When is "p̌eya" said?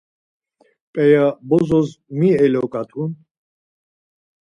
0.93-1.25